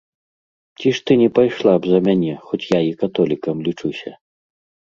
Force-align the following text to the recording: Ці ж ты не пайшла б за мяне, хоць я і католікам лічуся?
Ці 0.77 0.87
ж 0.99 1.03
ты 1.09 1.17
не 1.21 1.27
пайшла 1.35 1.73
б 1.83 1.91
за 1.91 1.99
мяне, 2.07 2.33
хоць 2.49 2.63
я 2.77 2.81
і 2.89 2.91
католікам 3.03 3.57
лічуся? 3.69 4.11